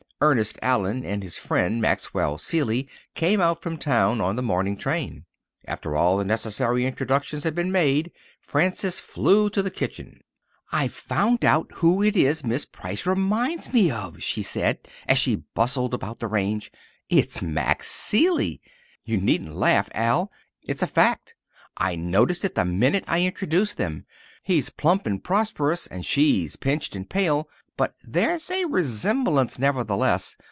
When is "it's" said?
17.09-17.41, 20.67-20.83